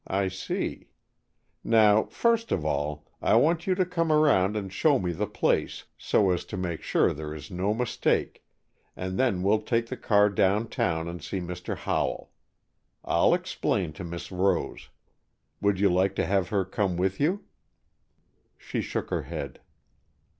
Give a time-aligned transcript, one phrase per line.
[0.07, 0.87] I see:
[1.63, 5.83] Now, first of all, I want you to come around and show me the place
[5.95, 8.43] so as to make sure there is no mistake,
[8.95, 11.77] and then we'll take the car down town and see Mr.
[11.77, 12.31] Howell.
[13.05, 14.89] I'll explain to Miss Rose.
[15.61, 17.43] Would you like to have her come with you?"
[18.57, 19.59] She shook her head.